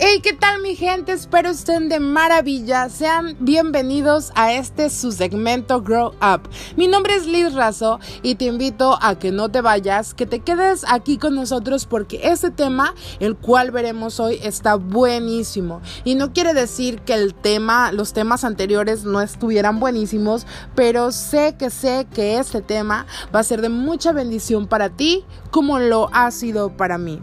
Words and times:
Hey, 0.00 0.20
¿qué 0.22 0.32
tal 0.32 0.62
mi 0.62 0.76
gente? 0.76 1.10
Espero 1.10 1.48
estén 1.48 1.88
de 1.88 1.98
maravilla. 1.98 2.88
Sean 2.88 3.36
bienvenidos 3.40 4.30
a 4.36 4.52
este 4.52 4.90
su 4.90 5.10
segmento 5.10 5.82
Grow 5.82 6.12
Up. 6.22 6.48
Mi 6.76 6.86
nombre 6.86 7.16
es 7.16 7.26
Liz 7.26 7.52
Razo 7.52 7.98
y 8.22 8.36
te 8.36 8.44
invito 8.44 8.96
a 9.02 9.18
que 9.18 9.32
no 9.32 9.48
te 9.48 9.60
vayas, 9.60 10.14
que 10.14 10.24
te 10.24 10.38
quedes 10.38 10.84
aquí 10.88 11.18
con 11.18 11.34
nosotros 11.34 11.84
porque 11.84 12.20
este 12.22 12.52
tema, 12.52 12.94
el 13.18 13.36
cual 13.36 13.72
veremos 13.72 14.20
hoy, 14.20 14.38
está 14.40 14.76
buenísimo. 14.76 15.80
Y 16.04 16.14
no 16.14 16.32
quiere 16.32 16.54
decir 16.54 17.00
que 17.00 17.14
el 17.14 17.34
tema, 17.34 17.90
los 17.90 18.12
temas 18.12 18.44
anteriores 18.44 19.02
no 19.02 19.20
estuvieran 19.20 19.80
buenísimos, 19.80 20.46
pero 20.76 21.10
sé 21.10 21.56
que 21.58 21.70
sé 21.70 22.06
que 22.14 22.38
este 22.38 22.62
tema 22.62 23.04
va 23.34 23.40
a 23.40 23.42
ser 23.42 23.62
de 23.62 23.68
mucha 23.68 24.12
bendición 24.12 24.68
para 24.68 24.90
ti 24.90 25.24
como 25.50 25.80
lo 25.80 26.08
ha 26.12 26.30
sido 26.30 26.76
para 26.76 26.98
mí. 26.98 27.18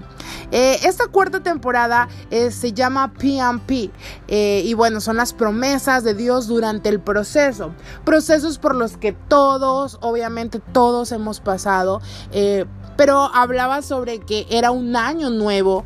Eh, 0.58 0.80
esta 0.86 1.08
cuarta 1.08 1.44
temporada 1.44 2.08
eh, 2.32 2.50
se 2.50 2.72
llama 2.72 3.12
PMP 3.12 3.91
eh, 4.30 4.62
y 4.64 4.73
bueno, 4.73 5.02
son 5.02 5.18
las 5.18 5.34
promesas 5.34 6.05
de 6.05 6.14
Dios 6.14 6.48
durante 6.48 6.88
el 6.88 7.02
proceso. 7.02 7.73
Procesos 8.05 8.58
por 8.58 8.73
los 8.73 8.95
que 8.95 9.12
todos, 9.12 9.98
obviamente 10.00 10.62
todos 10.72 11.12
hemos 11.12 11.41
pasado, 11.41 12.00
pero 12.95 13.30
hablaba 13.34 13.81
sobre 13.81 14.20
que 14.20 14.48
era 14.50 14.72
un 14.72 14.95
año 14.95 15.30
nuevo 15.30 15.84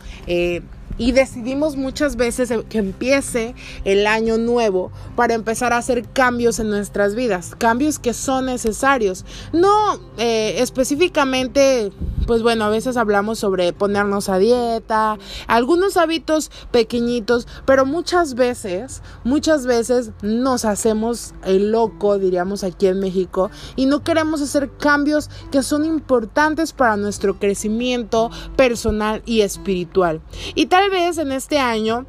y 0.99 1.13
decidimos 1.13 1.77
muchas 1.77 2.17
veces 2.17 2.53
que 2.70 2.77
empiece 2.77 3.55
el 3.85 4.05
año 4.05 4.38
nuevo 4.38 4.91
para 5.16 5.34
empezar 5.34 5.73
a 5.73 5.77
hacer 5.77 6.08
cambios 6.09 6.59
en 6.59 6.70
nuestras 6.70 7.16
vidas, 7.16 7.55
cambios 7.58 7.98
que 7.98 8.13
son 8.13 8.45
necesarios. 8.45 9.25
No 9.53 9.99
eh, 10.17 10.55
específicamente, 10.58 11.91
pues 12.28 12.44
bueno, 12.44 12.66
a 12.66 12.69
veces 12.69 12.97
hablamos 12.97 13.39
sobre 13.39 13.72
ponernos 13.72 14.28
a 14.28 14.38
dieta, 14.38 15.17
algunos 15.47 15.95
hábitos 15.95 16.52
pequeñitos, 16.72 17.47
pero 17.66 17.86
muchas 17.86 18.36
veces, 18.36 19.02
muchas 19.23 19.66
veces 19.66 20.11
nos 20.22 20.66
hacemos 20.66 21.34
el 21.45 21.72
loco, 21.72 22.19
diríamos 22.19 22.66
aquí 22.66 22.88
en 22.88 23.00
México, 23.00 23.50
y 23.78 23.86
no 23.86 24.03
queremos 24.03 24.41
hacer 24.41 24.69
cambios 24.78 25.30
que 25.50 25.63
son 25.63 25.86
importantes 25.86 26.73
para 26.73 26.97
nuestro 26.97 27.39
crecimiento 27.39 28.30
personal 28.58 29.23
y 29.25 29.41
espiritual. 29.41 30.22
Y 30.56 30.66
tal 30.66 30.89
vez 30.90 31.18
en 31.18 31.32
este 31.32 31.59
año 31.59 32.06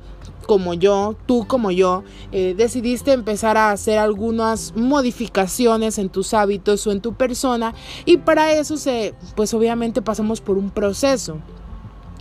como 0.51 0.75
yo, 0.75 1.15
tú 1.27 1.47
como 1.47 1.71
yo, 1.71 2.03
eh, 2.33 2.55
decidiste 2.57 3.13
empezar 3.13 3.57
a 3.57 3.71
hacer 3.71 4.01
algunas 4.01 4.75
modificaciones 4.75 5.97
en 5.97 6.09
tus 6.09 6.35
hábitos 6.35 6.89
o 6.89 6.91
en 6.91 7.01
tu 7.01 7.15
persona 7.15 7.73
y 8.05 8.17
para 8.17 8.53
eso 8.55 8.77
se, 8.77 9.15
pues 9.37 9.55
obviamente 9.55 10.03
pasamos 10.03 10.41
por 10.41 10.59
un 10.59 10.71
proceso. 10.71 11.39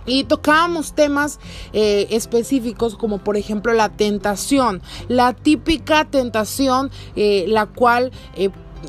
Y 0.06 0.24
tocábamos 0.24 0.94
temas 0.94 1.40
eh, 1.72 2.06
específicos 2.10 2.96
como 2.96 3.18
por 3.18 3.36
ejemplo 3.36 3.72
la 3.74 3.88
tentación, 3.88 4.80
la 5.08 5.34
típica 5.34 6.04
tentación, 6.04 6.92
eh, 7.16 7.46
la 7.48 7.66
cual 7.66 8.12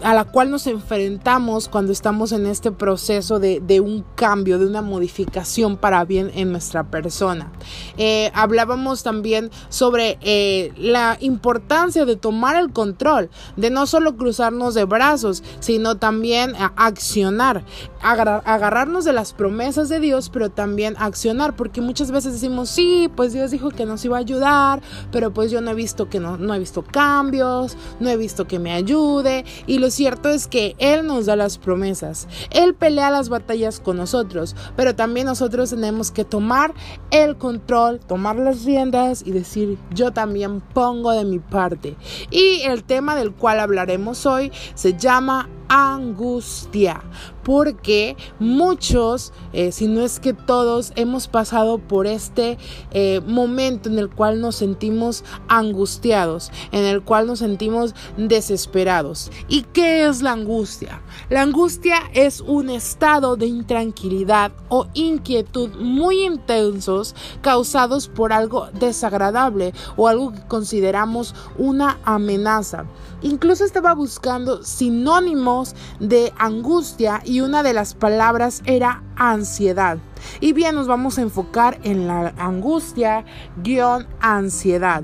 a 0.04 0.14
la 0.14 0.26
cual 0.26 0.50
nos 0.50 0.68
enfrentamos 0.68 1.68
cuando 1.68 1.92
estamos 1.92 2.32
en 2.32 2.46
este 2.46 2.72
proceso 2.72 3.40
de, 3.40 3.80
un 3.82 4.06
cambio, 4.16 4.58
de 4.58 4.66
una 4.66 4.82
modificación 4.82 5.78
para 5.78 6.04
bien 6.06 6.32
en 6.34 6.52
nuestra 6.52 6.84
persona. 6.84 7.52
Eh, 7.98 8.32
hablábamos 8.34 9.04
también 9.04 9.52
sobre 9.70 10.18
eh, 10.22 10.72
la 10.78 11.18
importancia 11.20 12.06
de 12.06 12.16
tomar 12.16 12.56
el 12.56 12.72
control, 12.72 13.30
de 13.58 13.70
no 13.70 13.86
solo 13.86 14.18
cruzarnos 14.18 14.74
de 14.74 14.86
brazos, 14.86 15.44
sino 15.60 15.96
también 15.98 16.54
accionar, 16.76 17.64
agarrarnos 18.02 19.06
de 19.06 19.14
las 19.14 19.34
promesas 19.34 19.90
de 19.90 20.00
Dios, 20.00 20.30
pero 20.30 20.50
también 20.50 20.96
accionar, 20.98 21.56
porque 21.56 21.82
muchas 21.82 22.12
veces 22.12 22.34
decimos, 22.34 22.70
sí, 22.70 23.10
pues 23.16 23.34
Dios 23.34 23.52
dijo 23.52 23.70
que 23.70 23.86
nos 23.86 24.04
iba 24.06 24.18
a 24.18 24.20
ayudar, 24.20 24.82
pero 25.12 25.34
pues 25.34 25.52
yo 25.52 25.62
no 25.62 25.72
he 25.72 25.76
visto 25.76 26.10
que 26.10 26.20
no, 26.20 26.38
no 26.38 26.54
he 26.54 26.60
visto 26.60 26.84
cambios, 26.84 27.78
no 28.00 28.10
he 28.10 28.18
visto 28.18 28.48
que 28.48 28.60
me 28.60 28.72
ayude, 28.72 29.46
y 29.68 29.80
lo 29.80 29.90
cierto 29.90 30.30
es 30.30 30.48
que 30.48 30.76
Él 30.80 31.06
nos 31.06 31.26
da 31.26 31.36
las 31.36 31.58
promesas, 31.58 32.28
Él 32.50 32.74
pelea 32.74 33.12
las 33.12 33.30
batallas 33.30 33.80
con 33.80 33.98
nosotros, 33.98 34.56
pero 34.76 34.96
también 34.96 35.28
nosotros 35.28 35.70
tenemos 35.70 36.12
que 36.12 36.26
tomar 36.26 36.74
el 37.12 37.38
control, 37.38 38.00
tomar 38.00 38.36
las 38.36 38.66
riendas 38.66 39.24
y 39.26 39.32
decir, 39.32 39.78
yo 39.94 40.12
también 40.12 40.62
pongo 40.62 41.12
de 41.12 41.26
mi 41.26 41.40
parte. 41.40 41.96
Y 42.30 42.62
el 42.62 42.84
tema 42.84 43.16
del 43.16 43.34
cual 43.34 43.60
hablaremos 43.60 44.26
hoy 44.26 44.52
se 44.76 44.94
llama 44.98 45.50
angustia, 45.74 47.02
porque 47.44 48.18
muchos, 48.40 49.32
eh, 49.54 49.72
si 49.72 49.88
no 49.88 50.02
es 50.02 50.20
que 50.20 50.34
todos, 50.34 50.92
hemos 50.98 51.30
pasado 51.30 51.78
por 51.78 52.08
este 52.08 52.58
eh, 52.92 53.22
momento 53.26 53.88
en 53.88 53.98
el 53.98 54.10
cual 54.10 54.42
nos 54.42 54.58
sentimos 54.58 55.24
angustiados, 55.48 56.52
en 56.74 56.84
el 56.84 57.02
cual 57.04 57.28
nos 57.28 57.40
sentimos 57.40 57.96
desesperados. 58.18 59.32
¿Y 59.48 59.62
qué 59.62 60.06
es 60.06 60.22
la 60.22 60.34
angustia? 60.34 61.02
La 61.30 61.42
angustia 61.42 62.00
es 62.14 62.42
un 62.42 62.70
estado 62.70 63.38
de 63.38 63.46
intranquilidad 63.46 64.52
o 64.68 64.88
inquietud 64.94 65.70
muy 65.78 66.26
intensos 66.26 67.16
causados 67.42 68.10
por 68.10 68.34
algo 68.34 68.68
desagradable 68.74 69.74
o 69.96 70.10
algo 70.10 70.34
que 70.34 70.46
consideramos 70.50 71.34
una 71.58 71.98
amenaza. 72.04 72.88
Incluso 73.22 73.64
estaba 73.64 73.94
buscando 73.94 74.64
sinónimos 74.64 75.61
de 76.00 76.34
angustia 76.38 77.22
y 77.26 77.42
una 77.42 77.64
de 77.64 77.74
las 77.74 77.94
palabras 77.94 78.62
era 78.66 79.04
ansiedad. 79.16 79.98
Y 80.40 80.54
bien, 80.54 80.76
nos 80.76 80.88
vamos 80.88 81.18
a 81.18 81.22
enfocar 81.22 81.80
en 81.84 82.08
la 82.08 82.34
angustia 82.38 83.26
guion 83.64 84.08
ansiedad. 84.20 85.04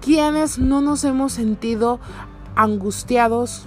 Quienes 0.00 0.58
no 0.58 0.80
nos 0.80 1.04
hemos 1.04 1.32
sentido 1.32 2.00
angustiados 2.56 3.66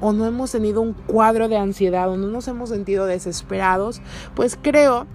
o 0.00 0.12
no 0.12 0.26
hemos 0.26 0.52
tenido 0.52 0.80
un 0.80 0.92
cuadro 0.92 1.48
de 1.48 1.56
ansiedad 1.56 2.10
o 2.10 2.16
no 2.16 2.28
nos 2.28 2.48
hemos 2.48 2.68
sentido 2.68 3.06
desesperados, 3.06 4.00
pues 4.34 4.58
creo 4.60 5.06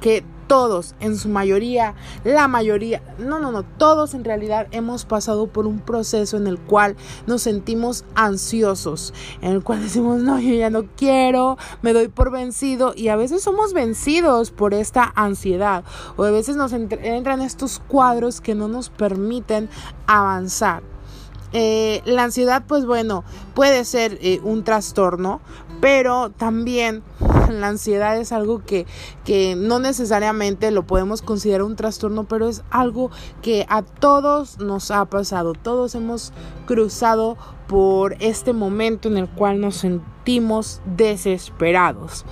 que 0.00 0.24
todos, 0.46 0.94
en 1.00 1.16
su 1.16 1.28
mayoría, 1.28 1.94
la 2.24 2.48
mayoría, 2.48 3.02
no, 3.18 3.38
no, 3.40 3.50
no, 3.52 3.62
todos 3.62 4.14
en 4.14 4.24
realidad 4.24 4.66
hemos 4.70 5.04
pasado 5.04 5.46
por 5.46 5.66
un 5.66 5.80
proceso 5.80 6.36
en 6.36 6.46
el 6.46 6.58
cual 6.58 6.96
nos 7.26 7.42
sentimos 7.42 8.04
ansiosos, 8.14 9.12
en 9.42 9.52
el 9.52 9.62
cual 9.62 9.82
decimos, 9.82 10.22
no, 10.22 10.38
yo 10.38 10.54
ya 10.54 10.70
no 10.70 10.84
quiero, 10.96 11.58
me 11.82 11.92
doy 11.92 12.08
por 12.08 12.30
vencido 12.30 12.92
y 12.96 13.08
a 13.08 13.16
veces 13.16 13.42
somos 13.42 13.72
vencidos 13.72 14.50
por 14.50 14.74
esta 14.74 15.12
ansiedad 15.14 15.84
o 16.16 16.24
a 16.24 16.30
veces 16.30 16.56
nos 16.56 16.72
entran 16.72 17.40
estos 17.40 17.80
cuadros 17.86 18.40
que 18.40 18.54
no 18.54 18.68
nos 18.68 18.90
permiten 18.90 19.68
avanzar. 20.06 20.82
Eh, 21.52 22.02
la 22.04 22.24
ansiedad, 22.24 22.64
pues 22.66 22.84
bueno, 22.84 23.24
puede 23.54 23.84
ser 23.84 24.18
eh, 24.20 24.40
un 24.42 24.64
trastorno, 24.64 25.40
pero 25.80 26.30
también 26.30 27.02
la 27.52 27.68
ansiedad 27.68 28.18
es 28.18 28.32
algo 28.32 28.64
que, 28.64 28.86
que 29.24 29.54
no 29.56 29.78
necesariamente 29.78 30.70
lo 30.70 30.86
podemos 30.86 31.22
considerar 31.22 31.62
un 31.62 31.76
trastorno, 31.76 32.24
pero 32.24 32.48
es 32.48 32.62
algo 32.70 33.10
que 33.42 33.66
a 33.68 33.82
todos 33.82 34.58
nos 34.58 34.90
ha 34.90 35.04
pasado. 35.06 35.52
Todos 35.54 35.94
hemos 35.94 36.32
cruzado 36.66 37.36
por 37.66 38.16
este 38.20 38.52
momento 38.52 39.08
en 39.08 39.16
el 39.16 39.28
cual 39.28 39.60
nos 39.60 39.76
sentimos 39.76 40.80
desesperados. 40.96 42.24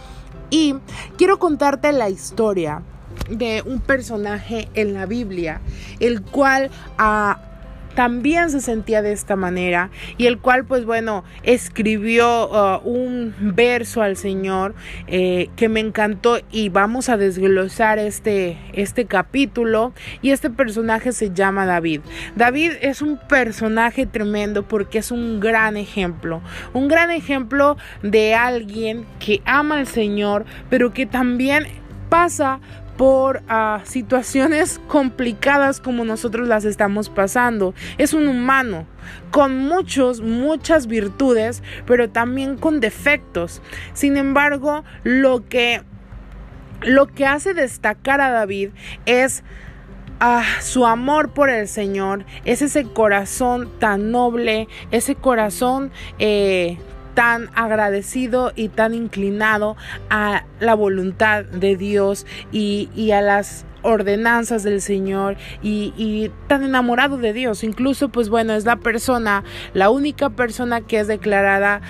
Y 0.51 0.77
quiero 1.17 1.39
contarte 1.39 1.93
la 1.93 2.11
historia 2.11 2.83
de 3.29 3.63
un 3.65 3.81
personaje 3.81 4.69
en 4.75 4.95
la 4.95 5.07
Biblia, 5.07 5.61
el 6.01 6.23
cual 6.23 6.71
a 6.99 7.34
también 7.95 8.51
se 8.51 8.61
sentía 8.61 9.03
de 9.03 9.13
esta 9.13 9.37
manera 9.37 9.91
y 10.17 10.27
el 10.27 10.39
cual 10.39 10.65
pues 10.65 10.85
bueno 10.85 11.25
escribió 11.43 12.49
uh, 12.49 12.89
un 12.89 13.35
verso 13.39 14.03
al 14.03 14.17
Señor 14.17 14.75
eh, 15.07 15.49
que 15.57 15.69
me 15.69 15.81
encantó 15.81 16.39
y 16.51 16.69
vamos 16.69 17.09
a 17.09 17.17
desglosar 17.17 17.99
este, 17.99 18.59
este 18.73 19.07
capítulo 19.07 19.93
y 20.23 20.31
este 20.31 20.51
personaje 20.51 21.13
se 21.13 21.33
llama 21.33 21.67
David. 21.67 22.01
David 22.37 22.73
es 22.81 23.03
un 23.03 23.19
personaje 23.29 24.07
tremendo 24.07 24.67
porque 24.67 24.99
es 24.99 25.11
un 25.11 25.41
gran 25.41 25.77
ejemplo, 25.77 26.43
un 26.73 26.89
gran 26.89 27.11
ejemplo 27.11 27.77
de 28.03 28.35
alguien 28.35 29.07
que 29.19 29.41
ama 29.45 29.79
al 29.79 29.87
Señor 29.87 30.45
pero 30.71 30.93
que 30.93 31.07
también 31.07 31.67
pasa 32.09 32.61
por 32.97 33.43
ah, 33.49 33.81
situaciones 33.85 34.81
complicadas 34.89 35.81
como 35.81 36.05
nosotros 36.05 36.47
las 36.47 36.65
estamos 36.65 37.09
pasando. 37.09 37.75
Es 37.99 38.15
un 38.15 38.29
humano 38.29 38.87
con 39.31 39.59
muchos, 39.59 40.21
muchas 40.21 40.87
virtudes, 40.87 41.63
pero 41.87 42.11
también 42.11 42.57
con 42.57 42.81
defectos. 42.81 43.63
Sin 43.93 44.17
embargo, 44.17 44.85
lo 45.03 45.49
que, 45.49 45.83
lo 46.83 47.07
que 47.07 47.27
hace 47.27 47.55
destacar 47.55 48.21
a 48.21 48.31
David 48.31 48.71
es 49.07 49.43
ah, 50.21 50.45
su 50.61 50.87
amor 50.87 51.33
por 51.33 51.51
el 51.51 51.67
Señor, 51.67 52.25
es 52.45 52.63
ese 52.63 52.85
corazón 52.85 53.71
tan 53.81 54.13
noble, 54.13 54.69
ese 54.93 55.17
corazón 55.17 55.91
eh, 56.19 56.79
tan 57.15 57.49
agradecido 57.55 58.53
y 58.55 58.69
tan 58.69 58.95
inclinado 58.95 59.77
a 60.11 60.45
la 60.61 60.75
voluntad 60.75 61.45
de 61.45 61.77
Dios 61.77 62.27
y, 62.53 63.11
a 63.13 63.23
las 63.23 63.65
ordenanzas 63.83 64.63
del 64.63 64.81
Señor 64.81 65.37
y, 65.63 66.31
tan 66.49 66.65
enamorado 66.65 67.17
de 67.17 67.33
Dios. 67.33 67.65
Incluso, 67.65 68.09
pues 68.09 68.29
bueno, 68.29 68.55
es 68.55 68.65
la 68.65 68.77
persona, 68.77 69.45
la 69.73 69.91
única 69.91 70.31
persona 70.31 70.81
que 70.81 71.01
es 71.01 71.07
declarada 71.07 71.81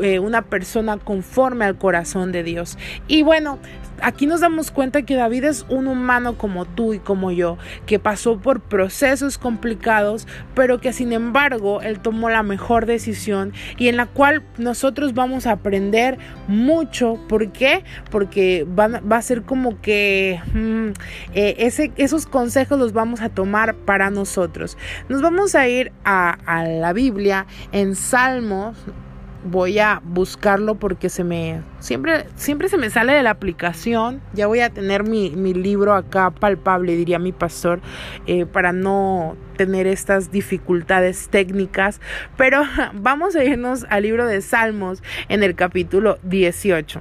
eh, 0.00 0.18
una 0.18 0.42
persona 0.42 0.96
conforme 0.96 1.64
al 1.64 1.76
corazón 1.76 2.32
de 2.32 2.42
Dios. 2.42 2.78
Y 3.08 3.22
bueno, 3.22 3.58
aquí 4.00 4.26
nos 4.26 4.40
damos 4.40 4.70
cuenta 4.70 5.02
que 5.02 5.14
David 5.14 5.44
es 5.44 5.66
un 5.68 5.86
humano 5.86 6.36
como 6.36 6.64
tú 6.64 6.94
y 6.94 6.98
como 6.98 7.30
yo, 7.30 7.58
que 7.86 7.98
pasó 7.98 8.38
por 8.38 8.60
procesos 8.60 9.38
complicados, 9.38 10.26
pero 10.54 10.80
que 10.80 10.92
sin 10.92 11.12
embargo 11.12 11.82
él 11.82 12.00
tomó 12.00 12.30
la 12.30 12.42
mejor 12.42 12.86
decisión 12.86 13.52
y 13.78 13.88
en 13.88 13.96
la 13.96 14.06
cual 14.06 14.42
nosotros 14.58 15.14
vamos 15.14 15.46
a 15.46 15.52
aprender 15.52 16.18
mucho. 16.48 17.18
¿Por 17.28 17.52
qué? 17.52 17.84
Porque 18.10 18.66
va 18.66 19.16
a 19.16 19.22
ser 19.22 19.42
como 19.42 19.80
que 19.80 20.40
mm, 20.54 20.88
eh, 21.34 21.56
ese, 21.58 21.92
esos 21.96 22.26
consejos 22.26 22.78
los 22.78 22.92
vamos 22.92 23.20
a 23.20 23.28
tomar 23.28 23.74
para 23.74 24.10
nosotros. 24.10 24.76
Nos 25.08 25.22
vamos 25.22 25.54
a 25.54 25.68
ir 25.68 25.92
a, 26.04 26.30
a 26.46 26.64
la 26.64 26.92
Biblia 26.92 27.46
en 27.72 27.94
Salmos 27.94 28.76
voy 29.44 29.78
a 29.78 30.00
buscarlo 30.04 30.76
porque 30.76 31.08
se 31.08 31.24
me 31.24 31.62
siempre 31.80 32.26
siempre 32.36 32.68
se 32.68 32.78
me 32.78 32.90
sale 32.90 33.12
de 33.12 33.22
la 33.22 33.30
aplicación. 33.30 34.20
Ya 34.32 34.46
voy 34.46 34.60
a 34.60 34.70
tener 34.70 35.04
mi, 35.04 35.30
libro 35.30 35.94
acá 35.94 36.30
palpable 36.30 36.96
diría 36.96 37.18
mi 37.18 37.32
pastor 37.32 37.80
eh, 38.26 38.46
para 38.46 38.72
no 38.72 39.36
tener 39.56 39.86
estas 39.86 40.30
dificultades 40.30 41.28
técnicas. 41.28 42.00
Pero 42.36 42.62
vamos 42.94 43.36
a 43.36 43.44
irnos 43.44 43.86
al 43.88 44.02
libro 44.02 44.26
de 44.26 44.40
Salmos 44.40 45.02
en 45.28 45.42
el 45.42 45.54
capítulo 45.54 46.18
18 46.22 47.00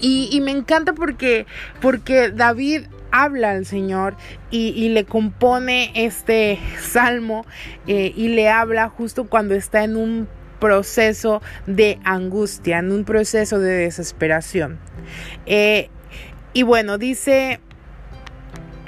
y, 0.00 0.40
me 0.42 0.50
encanta 0.50 0.92
porque 0.92 1.46
porque 1.80 2.30
David 2.30 2.82
habla 3.10 3.52
al 3.52 3.64
Señor 3.64 4.14
y, 4.50 4.88
le 4.90 5.04
compone 5.04 5.90
este 5.94 6.58
salmo 6.80 7.46
eh, 7.86 8.12
y 8.14 8.28
le 8.28 8.48
habla 8.48 8.88
justo 8.88 9.26
cuando 9.26 9.54
está 9.54 9.84
en 9.84 9.96
un 9.96 10.28
proceso 10.58 11.42
de 11.66 11.98
angustia, 12.04 12.78
en 12.78 12.92
un 12.92 13.04
proceso 13.04 13.58
de 13.58 13.72
desesperación. 13.72 14.78
Eh, 15.46 15.88
y 16.52 16.62
bueno, 16.62 16.98
dice, 16.98 17.60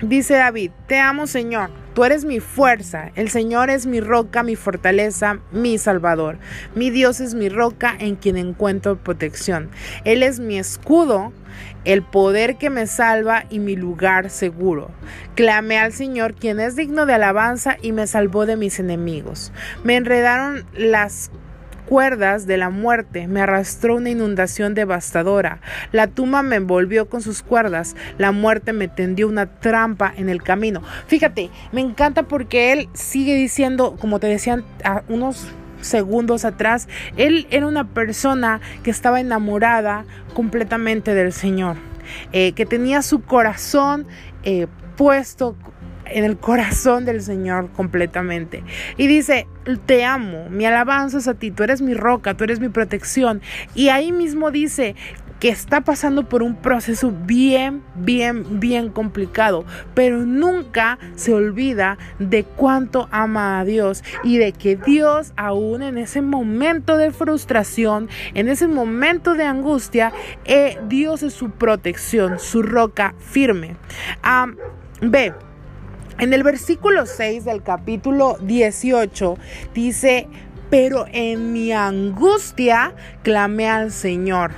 dice 0.02 0.34
David, 0.34 0.70
te 0.86 0.98
amo 0.98 1.26
Señor, 1.26 1.70
tú 1.94 2.04
eres 2.04 2.24
mi 2.24 2.40
fuerza, 2.40 3.10
el 3.14 3.28
Señor 3.28 3.70
es 3.70 3.86
mi 3.86 4.00
roca, 4.00 4.42
mi 4.42 4.56
fortaleza, 4.56 5.40
mi 5.52 5.78
salvador. 5.78 6.38
Mi 6.74 6.90
Dios 6.90 7.20
es 7.20 7.34
mi 7.34 7.48
roca 7.48 7.94
en 7.98 8.16
quien 8.16 8.36
encuentro 8.36 8.96
protección. 8.96 9.70
Él 10.04 10.22
es 10.22 10.40
mi 10.40 10.58
escudo 10.58 11.32
el 11.84 12.02
poder 12.02 12.56
que 12.56 12.70
me 12.70 12.86
salva 12.86 13.44
y 13.50 13.58
mi 13.58 13.76
lugar 13.76 14.30
seguro. 14.30 14.90
Clamé 15.34 15.78
al 15.78 15.92
Señor, 15.92 16.34
quien 16.34 16.60
es 16.60 16.76
digno 16.76 17.06
de 17.06 17.14
alabanza 17.14 17.76
y 17.82 17.92
me 17.92 18.06
salvó 18.06 18.46
de 18.46 18.56
mis 18.56 18.78
enemigos. 18.78 19.52
Me 19.84 19.96
enredaron 19.96 20.64
las 20.74 21.30
cuerdas 21.88 22.46
de 22.46 22.58
la 22.58 22.68
muerte, 22.68 23.26
me 23.28 23.40
arrastró 23.40 23.96
una 23.96 24.10
inundación 24.10 24.74
devastadora. 24.74 25.60
La 25.90 26.06
tumba 26.06 26.42
me 26.42 26.56
envolvió 26.56 27.08
con 27.08 27.22
sus 27.22 27.42
cuerdas, 27.42 27.96
la 28.18 28.30
muerte 28.30 28.74
me 28.74 28.88
tendió 28.88 29.26
una 29.26 29.46
trampa 29.46 30.12
en 30.14 30.28
el 30.28 30.42
camino. 30.42 30.82
Fíjate, 31.06 31.50
me 31.72 31.80
encanta 31.80 32.24
porque 32.24 32.72
él 32.72 32.88
sigue 32.92 33.34
diciendo, 33.34 33.96
como 33.98 34.20
te 34.20 34.26
decían 34.26 34.64
unos 35.08 35.48
segundos 35.80 36.44
atrás, 36.44 36.88
él 37.16 37.46
era 37.50 37.66
una 37.66 37.84
persona 37.88 38.60
que 38.82 38.90
estaba 38.90 39.20
enamorada 39.20 40.04
completamente 40.34 41.14
del 41.14 41.32
Señor, 41.32 41.76
eh, 42.32 42.52
que 42.52 42.66
tenía 42.66 43.00
su 43.00 43.22
corazón 43.22 44.06
eh, 44.42 44.66
puesto 44.96 45.56
en 46.10 46.24
el 46.24 46.36
corazón 46.38 47.04
del 47.04 47.22
Señor 47.22 47.70
completamente. 47.72 48.62
Y 48.96 49.06
dice, 49.06 49.46
te 49.86 50.04
amo, 50.04 50.48
mi 50.50 50.66
alabanza 50.66 51.18
es 51.18 51.28
a 51.28 51.34
ti, 51.34 51.50
tú 51.50 51.62
eres 51.62 51.82
mi 51.82 51.94
roca, 51.94 52.34
tú 52.34 52.44
eres 52.44 52.60
mi 52.60 52.68
protección. 52.68 53.40
Y 53.74 53.88
ahí 53.88 54.12
mismo 54.12 54.50
dice 54.50 54.94
que 55.40 55.48
está 55.48 55.82
pasando 55.82 56.28
por 56.28 56.42
un 56.42 56.56
proceso 56.56 57.12
bien, 57.12 57.82
bien, 57.94 58.58
bien 58.58 58.90
complicado, 58.90 59.64
pero 59.94 60.24
nunca 60.24 60.98
se 61.14 61.32
olvida 61.32 61.98
de 62.18 62.44
cuánto 62.44 63.08
ama 63.10 63.60
a 63.60 63.64
Dios 63.64 64.02
y 64.24 64.38
de 64.38 64.52
que 64.52 64.76
Dios 64.76 65.32
aún 65.36 65.82
en 65.82 65.98
ese 65.98 66.22
momento 66.22 66.96
de 66.96 67.12
frustración, 67.12 68.08
en 68.34 68.48
ese 68.48 68.66
momento 68.66 69.34
de 69.34 69.44
angustia, 69.44 70.12
eh, 70.44 70.78
Dios 70.88 71.22
es 71.22 71.34
su 71.34 71.50
protección, 71.50 72.38
su 72.38 72.62
roca 72.62 73.14
firme. 73.18 73.76
ve, 75.00 75.32
en 76.18 76.32
el 76.32 76.42
versículo 76.42 77.06
6 77.06 77.44
del 77.44 77.62
capítulo 77.62 78.38
18 78.40 79.38
dice, 79.74 80.28
pero 80.70 81.06
en 81.12 81.52
mi 81.52 81.72
angustia 81.72 82.92
clamé 83.22 83.68
al 83.68 83.92
Señor. 83.92 84.50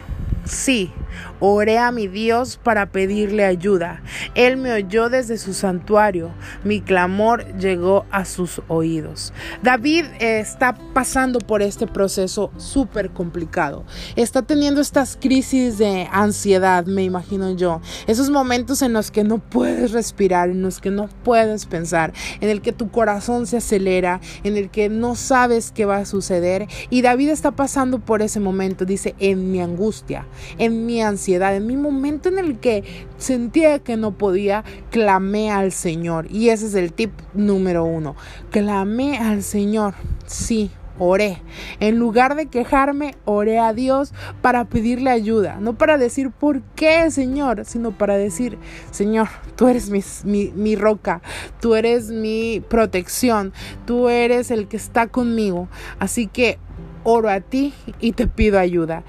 Sí, 0.44 0.90
Oré 1.40 1.78
a 1.78 1.90
mi 1.90 2.06
Dios 2.06 2.60
para 2.62 2.92
pedirle 2.92 3.44
ayuda. 3.44 4.02
Él 4.34 4.58
me 4.58 4.72
oyó 4.72 5.08
desde 5.08 5.38
su 5.38 5.54
santuario. 5.54 6.30
Mi 6.64 6.82
clamor 6.82 7.46
llegó 7.56 8.04
a 8.10 8.26
sus 8.26 8.60
oídos. 8.68 9.32
David 9.62 10.04
está 10.20 10.74
pasando 10.92 11.38
por 11.38 11.62
este 11.62 11.86
proceso 11.86 12.50
súper 12.58 13.10
complicado. 13.10 13.84
Está 14.16 14.42
teniendo 14.42 14.80
estas 14.80 15.16
crisis 15.20 15.78
de 15.78 16.08
ansiedad, 16.12 16.84
me 16.84 17.04
imagino 17.04 17.56
yo. 17.56 17.80
Esos 18.06 18.28
momentos 18.28 18.82
en 18.82 18.92
los 18.92 19.10
que 19.10 19.24
no 19.24 19.38
puedes 19.38 19.92
respirar, 19.92 20.50
en 20.50 20.62
los 20.62 20.80
que 20.80 20.90
no 20.90 21.08
puedes 21.24 21.66
pensar, 21.66 22.12
en 22.40 22.50
el 22.50 22.60
que 22.60 22.72
tu 22.72 22.90
corazón 22.90 23.46
se 23.46 23.56
acelera, 23.56 24.20
en 24.44 24.56
el 24.56 24.70
que 24.70 24.88
no 24.88 25.14
sabes 25.14 25.72
qué 25.72 25.86
va 25.86 25.98
a 25.98 26.04
suceder. 26.04 26.68
Y 26.90 27.02
David 27.02 27.30
está 27.30 27.52
pasando 27.52 27.98
por 27.98 28.20
ese 28.22 28.40
momento. 28.40 28.84
Dice, 28.84 29.14
en 29.18 29.50
mi 29.50 29.60
angustia, 29.60 30.26
en 30.58 30.86
mi 30.86 31.00
en 31.34 31.66
mi 31.66 31.76
momento 31.76 32.28
en 32.28 32.38
el 32.38 32.58
que 32.58 32.84
sentía 33.18 33.78
que 33.78 33.96
no 33.96 34.12
podía, 34.12 34.64
clamé 34.90 35.50
al 35.50 35.72
Señor. 35.72 36.26
Y 36.30 36.50
ese 36.50 36.66
es 36.66 36.74
el 36.74 36.92
tip 36.92 37.12
número 37.34 37.84
uno. 37.84 38.16
Clamé 38.50 39.18
al 39.18 39.42
Señor. 39.42 39.94
Sí, 40.26 40.70
oré. 41.00 41.42
En 41.80 41.98
lugar 41.98 42.36
de 42.36 42.46
quejarme, 42.46 43.16
oré 43.24 43.58
a 43.58 43.72
Dios 43.72 44.12
para 44.42 44.66
pedirle 44.66 45.10
ayuda. 45.10 45.58
No 45.60 45.76
para 45.76 45.98
decir 45.98 46.30
por 46.30 46.62
qué, 46.76 47.10
Señor, 47.10 47.64
sino 47.64 47.96
para 47.96 48.16
decir, 48.16 48.58
Señor, 48.90 49.28
tú 49.56 49.68
eres 49.68 49.90
mi, 49.90 50.52
mi, 50.54 50.76
roca, 50.76 51.22
tú 51.60 51.74
eres 51.74 52.10
mi 52.10 52.62
protección, 52.68 53.52
tú 53.86 54.08
eres 54.08 54.50
el 54.50 54.68
que 54.68 54.76
está 54.76 55.08
conmigo. 55.08 55.68
Así 55.98 56.26
que 56.26 56.58
oro 57.02 57.30
a 57.30 57.40
ti 57.40 57.72
y 58.00 58.12
te 58.12 58.26
pido 58.26 58.58
ayuda. 58.58 59.02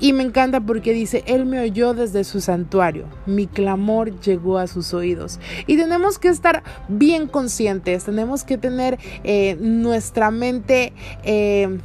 Y 0.00 0.12
me 0.12 0.24
encanta 0.24 0.60
porque 0.60 0.92
dice, 0.92 1.22
Él 1.26 1.46
me 1.46 1.60
oyó 1.60 1.94
desde 1.94 2.24
su 2.24 2.40
santuario, 2.40 3.06
mi 3.26 3.46
clamor 3.46 4.18
llegó 4.20 4.58
a 4.58 4.66
sus 4.66 4.92
oídos. 4.92 5.38
Y 5.66 5.76
tenemos 5.76 6.18
que 6.18 6.28
estar 6.28 6.62
bien 6.88 7.28
conscientes, 7.28 8.04
tenemos 8.04 8.44
que 8.44 8.58
tener 8.58 8.98
eh, 9.22 9.56
nuestra 9.60 10.30
mente 10.32 10.92
eh, 11.22 11.78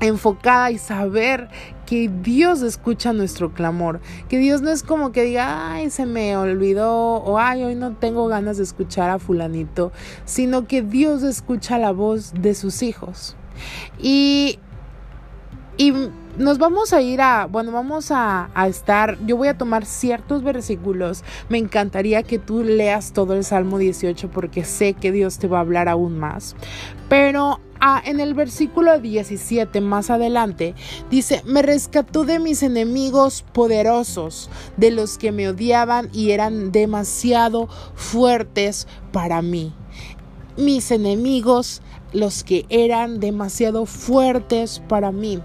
enfocada 0.00 0.70
y 0.70 0.78
saber 0.78 1.48
que 1.86 2.10
Dios 2.22 2.60
escucha 2.60 3.14
nuestro 3.14 3.54
clamor, 3.54 4.00
que 4.28 4.38
Dios 4.38 4.60
no 4.60 4.70
es 4.70 4.82
como 4.82 5.10
que 5.10 5.22
diga, 5.22 5.72
ay, 5.72 5.88
se 5.88 6.04
me 6.04 6.36
olvidó 6.36 6.92
o 6.92 7.38
ay, 7.38 7.64
hoy 7.64 7.74
no 7.74 7.96
tengo 7.96 8.28
ganas 8.28 8.58
de 8.58 8.64
escuchar 8.64 9.08
a 9.08 9.18
fulanito, 9.18 9.92
sino 10.26 10.66
que 10.66 10.82
Dios 10.82 11.22
escucha 11.22 11.78
la 11.78 11.92
voz 11.92 12.34
de 12.34 12.54
sus 12.54 12.82
hijos. 12.82 13.36
Y, 13.98 14.58
y 15.78 15.94
nos 16.38 16.58
vamos 16.58 16.92
a 16.92 17.02
ir 17.02 17.20
a, 17.20 17.46
bueno, 17.46 17.72
vamos 17.72 18.10
a, 18.12 18.48
estar, 18.68 19.18
yo 19.26 19.36
voy 19.36 19.48
a 19.48 19.58
tomar 19.58 19.84
ciertos 19.84 20.44
versículos. 20.44 21.24
Me 21.48 21.58
encantaría 21.58 22.22
que 22.22 22.38
tú 22.38 22.62
leas 22.62 23.12
todo 23.12 23.34
el 23.34 23.42
Salmo 23.44 23.78
18 23.78 24.30
porque 24.30 24.64
sé 24.64 24.94
que 24.94 25.10
Dios 25.10 25.38
te 25.38 25.48
va 25.48 25.58
a 25.58 25.62
hablar 25.62 25.88
aún 25.88 26.18
más. 26.18 26.54
Pero 27.08 27.60
ah, 27.80 28.00
en 28.04 28.20
el 28.20 28.34
versículo 28.34 29.00
17 29.00 29.80
más 29.80 30.10
adelante 30.10 30.76
dice, 31.10 31.42
me 31.44 31.62
rescató 31.62 32.24
de 32.24 32.38
mis 32.38 32.62
enemigos 32.62 33.44
poderosos, 33.52 34.48
de 34.76 34.92
los 34.92 35.18
que 35.18 35.32
me 35.32 35.48
odiaban 35.48 36.08
y 36.12 36.30
eran 36.30 36.70
demasiado 36.70 37.68
fuertes 37.94 38.86
para 39.10 39.42
mí. 39.42 39.74
Mis 40.56 40.92
enemigos 40.92 41.82
los 42.12 42.44
que 42.44 42.64
eran 42.68 43.20
demasiado 43.20 43.86
fuertes 43.86 44.82
para 44.88 45.12
mí. 45.12 45.40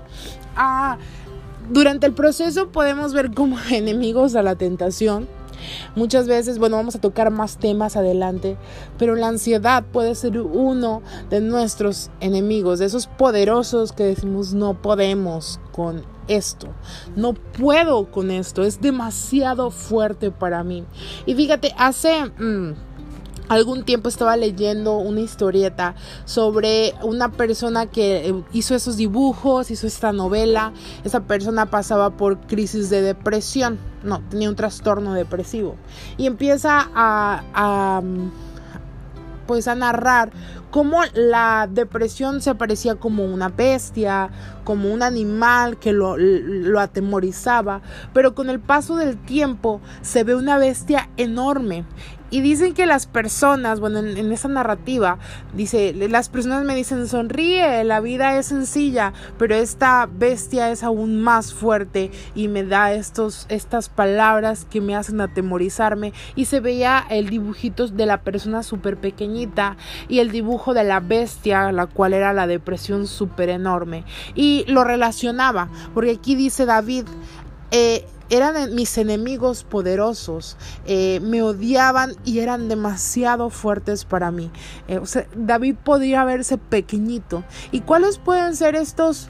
Durante 1.70 2.06
el 2.08 2.14
proceso 2.14 2.70
podemos 2.70 3.14
ver 3.14 3.34
como 3.34 3.58
enemigos 3.72 4.36
a 4.36 4.44
la 4.44 4.56
tentación. 4.56 5.28
Muchas 5.96 6.28
veces, 6.28 6.60
bueno, 6.60 6.76
vamos 6.76 6.96
a 6.96 7.02
tocar 7.02 7.32
más 7.32 7.58
temas 7.58 7.96
adelante, 7.96 8.58
pero 8.98 9.16
la 9.16 9.28
ansiedad 9.28 9.86
puede 9.94 10.14
ser 10.16 10.38
uno 10.40 11.02
de 11.30 11.40
nuestros 11.40 12.10
enemigos, 12.20 12.80
de 12.80 12.86
esos 12.86 13.08
poderosos 13.08 13.94
que 13.94 14.04
decimos 14.04 14.54
no 14.54 14.82
podemos 14.82 15.62
con 15.72 16.04
esto, 16.28 16.68
no 17.16 17.34
puedo 17.34 18.12
con 18.12 18.32
esto, 18.32 18.64
es 18.64 18.82
demasiado 18.82 19.72
fuerte 19.72 20.32
para 20.32 20.64
mí. 20.64 20.84
Y 21.26 21.36
fíjate, 21.36 21.74
hace... 21.78 22.26
Mm, 22.26 22.74
algún 23.50 23.84
tiempo 23.84 24.10
estaba 24.10 24.38
leyendo 24.38 24.98
una 24.98 25.22
historieta 25.22 25.96
sobre 26.26 26.94
una 27.02 27.32
persona 27.32 27.88
que 27.88 28.30
eh, 28.30 28.44
hizo 28.54 28.76
esos 28.76 28.98
dibujos, 28.98 29.72
hizo 29.72 29.88
esta 29.88 30.12
novela. 30.12 30.74
Esa 31.04 31.22
persona 31.22 31.66
pasaba 31.68 32.12
por 32.12 32.40
crisis 32.42 32.90
de 32.90 33.02
depresión, 33.02 33.80
no, 34.04 34.22
tenía 34.30 34.50
un 34.50 34.56
trastorno 34.56 35.14
depresivo. 35.14 35.76
Y 36.18 36.26
empieza 36.26 36.90
a, 36.94 38.02
pues 39.46 39.68
a 39.68 39.76
narrar 39.76 40.32
cómo 40.72 41.02
la 41.14 41.68
depresión 41.70 42.42
se 42.42 42.50
aparecía 42.50 42.96
como 42.96 43.26
una 43.26 43.50
bestia, 43.50 44.32
como 44.64 44.92
un 44.92 45.04
animal 45.04 45.78
que 45.78 45.92
lo, 45.92 46.18
lo, 46.18 46.80
atemorizaba, 46.80 47.82
pero 48.14 48.34
con 48.34 48.50
el 48.50 48.60
paso 48.60 48.96
del 48.96 49.18
tiempo 49.18 49.82
se 50.02 50.24
ve 50.24 50.34
una 50.34 50.58
bestia 50.58 51.10
enorme 51.18 51.86
y 52.34 52.42
dicen 52.42 52.74
que 52.74 52.88
las 52.88 53.06
personas, 53.06 53.80
bueno, 53.80 54.00
en, 54.00 54.32
esa 54.32 54.48
narrativa, 54.48 55.20
dice, 55.54 55.94
las 55.94 56.30
personas 56.30 56.64
me 56.64 56.74
dicen, 56.74 57.08
sonríe, 57.08 57.84
la 57.84 58.00
vida 58.00 58.40
es 58.40 58.48
sencilla, 58.48 59.14
pero 59.38 59.54
esta 59.54 60.10
bestia 60.12 60.72
es 60.72 60.82
aún 60.82 61.22
más 61.22 61.54
fuerte 61.54 62.10
y 62.34 62.48
me 62.48 62.64
da 62.64 62.92
estos, 62.92 63.46
estas 63.50 63.88
palabras 63.88 64.66
que 64.68 64.82
me 64.82 64.96
hacen 64.96 65.22
atemorizarme. 65.22 66.12
Y 66.36 66.46
se 66.46 66.60
veía 66.60 67.06
el 67.08 67.30
dibujito 67.30 67.88
de 67.88 68.08
la 68.08 68.24
persona 68.24 68.64
súper 68.64 68.98
pequeñita 68.98 69.78
y 70.10 70.18
el 70.18 70.32
dibujo 70.32 70.74
de 70.74 70.86
la 70.86 71.02
bestia, 71.02 71.72
la 71.72 71.86
cual 71.86 72.14
era 72.14 72.34
la 72.34 72.48
depresión 72.48 73.06
súper 73.06 73.50
enorme. 73.50 74.06
Y 74.34 74.66
lo 74.68 74.84
relacionaba, 74.84 75.70
porque 75.94 76.14
aquí 76.14 76.34
dice 76.34 76.66
David, 76.66 77.06
eh, 77.70 78.08
eran 78.30 78.74
mis 78.76 78.98
enemigos 78.98 79.64
poderosos, 79.64 80.58
eh, 80.86 81.20
me 81.22 81.42
odiaban 81.42 82.16
y 82.26 82.40
eran 82.40 82.68
demasiado 82.68 83.50
fuertes 83.50 84.06
para 84.06 84.32
mí. 84.32 84.52
Eh, 84.88 85.00
David 85.36 85.76
podría 85.84 86.24
verse 86.24 86.58
pequeñito. 86.58 87.44
¿Y 87.72 87.82
cuáles 87.82 88.18
pueden 88.18 88.56
ser 88.56 88.76
estos 88.76 89.30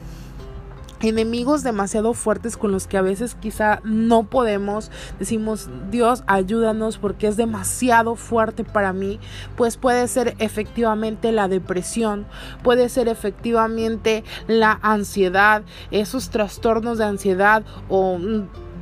enemigos 1.03 1.63
demasiado 1.63 2.13
fuertes 2.13 2.57
con 2.57 2.71
los 2.71 2.87
que 2.87 2.97
a 2.97 3.01
veces 3.01 3.35
quizá 3.35 3.81
no 3.83 4.23
podemos, 4.23 4.89
decimos, 5.19 5.69
Dios, 5.91 6.23
ayúdanos 6.27 6.97
porque 6.97 7.27
es 7.27 7.37
demasiado 7.37 8.15
fuerte 8.15 8.63
para 8.63 8.93
mí, 8.93 9.19
pues 9.57 9.77
puede 9.77 10.07
ser 10.07 10.35
efectivamente 10.39 11.31
la 11.31 11.47
depresión, 11.47 12.25
puede 12.63 12.89
ser 12.89 13.09
efectivamente 13.09 14.23
la 14.47 14.79
ansiedad, 14.81 15.63
esos 15.91 16.29
trastornos 16.29 16.97
de 16.97 17.05
ansiedad 17.05 17.63
o 17.89 18.17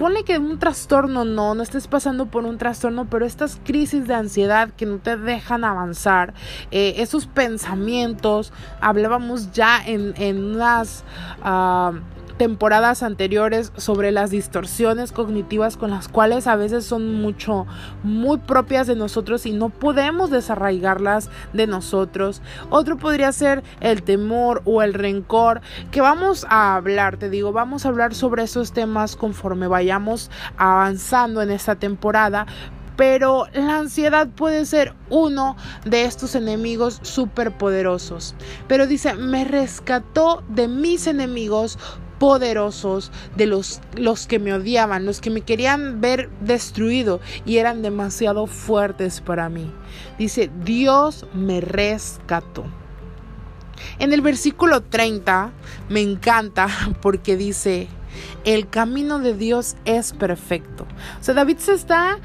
Pone 0.01 0.24
que 0.24 0.39
un 0.39 0.58
trastorno 0.58 1.25
no, 1.25 1.53
no 1.53 1.62
estés 1.62 1.88
pasando 1.88 2.25
por 2.25 2.46
un 2.46 2.58
trastorno, 2.58 3.08
pero 3.08 3.24
estas 3.24 3.60
crisis 3.63 4.08
de 4.08 4.15
ansiedad 4.15 4.72
que 4.75 4.88
no 4.88 4.98
te 4.98 5.15
dejan 5.15 5.63
avanzar, 5.63 6.34
eh, 6.72 6.96
esos 6.98 7.27
pensamientos, 7.27 8.51
hablábamos 8.79 9.51
ya 9.51 9.79
en, 9.86 10.15
en 10.17 10.55
unas... 10.55 11.03
Ah, 11.43 11.91
temporadas 12.41 13.03
anteriores 13.03 13.71
sobre 13.77 14.12
las 14.12 14.31
distorsiones 14.31 15.12
cognitivas 15.12 15.77
con 15.77 15.91
las 15.91 16.07
cuales 16.07 16.48
a 16.48 16.55
veces 16.55 16.83
son 16.83 17.21
mucho, 17.21 17.67
muy 18.01 18.39
propias 18.39 18.88
de 18.88 18.95
nosotros 18.95 19.45
y 19.45 19.51
no 19.51 19.69
podemos 19.69 20.31
desarraigarlas 20.31 21.29
de 21.53 21.67
nosotros. 21.67 22.41
Otro 22.71 22.98
podría 22.98 23.31
ser 23.31 23.62
el 23.79 24.01
temor 24.01 24.63
o 24.65 24.81
el 24.81 24.95
rencor, 24.95 25.62
que 25.91 26.01
vamos 26.01 26.48
a 26.50 26.74
hablar, 26.74 27.17
te 27.17 27.29
digo, 27.29 27.51
vamos 27.51 27.86
a 27.86 27.89
hablar 27.89 28.15
sobre 28.15 28.41
esos 28.41 28.71
temas 28.71 29.15
conforme 29.15 29.67
vayamos 29.67 30.31
avanzando 30.57 31.43
en 31.43 31.51
esta 31.51 31.75
temporada, 31.75 32.48
pero 33.01 33.48
la 33.53 33.79
ansiedad 33.79 34.27
puede 34.27 34.65
ser 34.65 34.93
uno 35.10 35.55
de 35.86 36.03
estos 36.03 36.36
enemigos 36.36 37.00
superpoderosos. 37.01 38.36
Pero 38.67 38.86
dice, 38.86 39.15
me 39.15 39.43
rescató 39.43 40.43
de 40.50 40.67
mis 40.67 41.07
enemigos 41.07 41.79
poderosos 42.22 43.12
de 43.36 43.48
los, 43.48 43.82
los 43.96 44.28
que 44.28 44.38
me 44.38 44.54
odiaban, 44.54 45.08
los 45.08 45.22
que 45.22 45.32
me 45.32 45.42
querían 45.42 46.01
ver 46.01 46.30
destruido 46.40 47.20
y 47.48 47.58
eran 47.58 47.82
demasiado 47.82 48.46
fuertes 48.46 49.22
para 49.22 49.50
mí. 49.50 49.72
Dice, 50.20 50.51
Dios 50.63 51.25
me 51.34 51.62
rescató. 51.62 52.66
En 53.98 54.13
el 54.13 54.22
versículo 54.22 54.82
30 54.84 55.51
me 55.90 56.01
encanta 56.01 56.68
porque 57.01 57.38
dice, 57.38 57.88
el 58.46 58.70
camino 58.70 59.18
de 59.18 59.34
Dios 59.34 59.75
es 59.86 60.13
perfecto. 60.13 60.86
O 61.20 61.24
sea, 61.24 61.34
David 61.34 61.58
se 61.58 61.74
está 61.74 62.20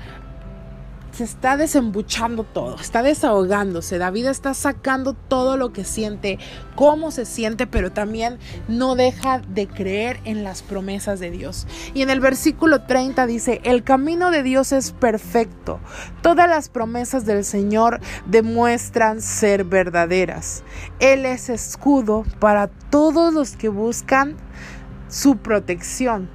se 1.17 1.25
está 1.25 1.57
desembuchando 1.57 2.45
todo, 2.45 2.77
está 2.79 3.03
desahogándose. 3.03 3.97
David 3.97 4.27
está 4.27 4.53
sacando 4.53 5.15
todo 5.15 5.57
lo 5.57 5.73
que 5.73 5.83
siente, 5.83 6.39
cómo 6.75 7.11
se 7.11 7.25
siente, 7.25 7.67
pero 7.67 7.91
también 7.91 8.39
no 8.69 8.97
deja 8.97 9.39
de 9.39 9.67
creer 9.67 10.21
en 10.25 10.45
las 10.45 10.63
promesas 10.63 11.19
de 11.19 11.31
Dios. 11.31 11.67
Y 11.95 12.03
en 12.03 12.11
el 12.11 12.21
versículo 12.21 12.83
30 12.83 13.27
dice, 13.27 13.63
el 13.65 13.83
camino 13.83 14.31
de 14.31 14.43
Dios 14.43 14.73
es 14.73 14.93
perfecto. 14.93 15.81
Todas 16.21 16.51
las 16.51 16.69
promesas 16.69 17.25
del 17.25 17.47
Señor 17.47 18.01
demuestran 18.27 19.23
ser 19.23 19.65
verdaderas. 19.65 20.65
Él 20.99 21.25
es 21.25 21.49
escudo 21.49 22.25
para 22.41 22.67
todos 22.67 23.33
los 23.33 23.57
que 23.57 23.71
buscan 23.71 24.37
su 25.09 25.39
protección. 25.39 26.29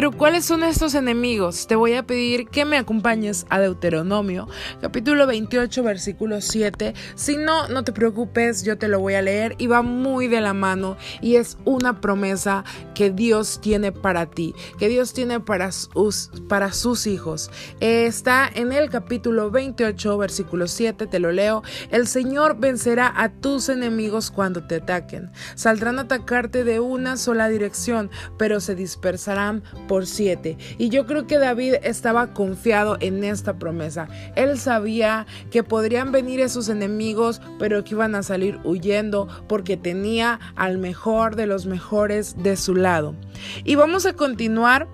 Pero 0.00 0.12
¿cuáles 0.12 0.46
son 0.46 0.62
estos 0.62 0.94
enemigos? 0.94 1.66
Te 1.66 1.76
voy 1.76 1.92
a 1.92 2.04
pedir 2.04 2.48
que 2.48 2.64
me 2.64 2.78
acompañes 2.78 3.44
a 3.50 3.60
Deuteronomio, 3.60 4.48
capítulo 4.80 5.26
28, 5.26 5.82
versículo 5.82 6.40
7. 6.40 6.94
Si 7.16 7.36
no, 7.36 7.68
no 7.68 7.84
te 7.84 7.92
preocupes, 7.92 8.64
yo 8.64 8.78
te 8.78 8.88
lo 8.88 8.98
voy 8.98 9.12
a 9.12 9.20
leer 9.20 9.56
y 9.58 9.66
va 9.66 9.82
muy 9.82 10.26
de 10.26 10.40
la 10.40 10.54
mano 10.54 10.96
y 11.20 11.36
es 11.36 11.58
una 11.66 12.00
promesa 12.00 12.64
que 12.94 13.10
Dios 13.10 13.60
tiene 13.60 13.92
para 13.92 14.24
ti, 14.24 14.54
que 14.78 14.88
Dios 14.88 15.12
tiene 15.12 15.38
para 15.38 15.70
sus, 15.70 16.30
para 16.48 16.72
sus 16.72 17.06
hijos. 17.06 17.50
está 17.80 18.48
en 18.54 18.72
el 18.72 18.88
capítulo 18.88 19.50
28, 19.50 20.16
versículo 20.16 20.66
7, 20.66 21.08
te 21.08 21.18
lo 21.18 21.30
leo. 21.30 21.62
El 21.90 22.06
Señor 22.06 22.58
vencerá 22.58 23.12
a 23.14 23.28
tus 23.28 23.68
enemigos 23.68 24.30
cuando 24.30 24.66
te 24.66 24.76
ataquen. 24.76 25.30
Saldrán 25.56 25.98
a 25.98 26.02
atacarte 26.02 26.64
de 26.64 26.80
una 26.80 27.18
sola 27.18 27.50
dirección, 27.50 28.10
pero 28.38 28.60
se 28.60 28.74
dispersarán 28.74 29.62
por 29.90 30.06
siete. 30.06 30.56
Y 30.78 30.88
yo 30.88 31.04
creo 31.04 31.26
que 31.26 31.38
David 31.38 31.74
estaba 31.82 32.32
confiado 32.32 32.96
en 33.00 33.24
esta 33.24 33.58
promesa. 33.58 34.06
Él 34.36 34.56
sabía 34.56 35.26
que 35.50 35.64
podrían 35.64 36.12
venir 36.12 36.38
esos 36.38 36.68
enemigos, 36.68 37.42
pero 37.58 37.82
que 37.82 37.94
iban 37.94 38.14
a 38.14 38.22
salir 38.22 38.60
huyendo 38.62 39.26
porque 39.48 39.76
tenía 39.76 40.38
al 40.54 40.78
mejor 40.78 41.34
de 41.34 41.48
los 41.48 41.66
mejores 41.66 42.40
de 42.40 42.56
su 42.56 42.76
lado. 42.76 43.16
Y 43.64 43.74
vamos 43.74 44.06
a 44.06 44.12
continuar 44.12 44.86